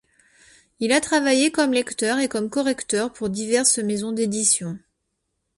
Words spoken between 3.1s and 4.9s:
pour diverses maisons d'édition.